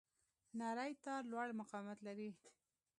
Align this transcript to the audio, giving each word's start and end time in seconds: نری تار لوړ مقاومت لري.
نری 0.59 0.93
تار 1.03 1.21
لوړ 1.31 1.47
مقاومت 1.61 1.99
لري. 2.07 2.29